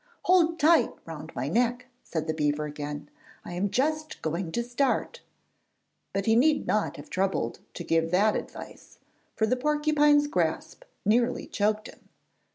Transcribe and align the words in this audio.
'Hold 0.23 0.59
tight 0.59 0.89
round 1.05 1.31
my 1.35 1.47
neck,' 1.47 1.85
said 2.03 2.25
the 2.25 2.33
beaver 2.33 2.65
again; 2.65 3.07
'I 3.45 3.53
am 3.53 3.69
just 3.69 4.19
going 4.23 4.51
to 4.53 4.63
start.' 4.63 5.21
But 6.11 6.25
he 6.25 6.35
need 6.35 6.65
not 6.65 6.97
have 6.97 7.11
troubled 7.11 7.59
to 7.75 7.83
give 7.83 8.09
that 8.09 8.35
advice, 8.35 8.97
for 9.35 9.45
the 9.45 9.55
porcupine's 9.55 10.25
grasp 10.25 10.85
nearly 11.05 11.45
choked 11.45 11.85
him. 11.87 12.09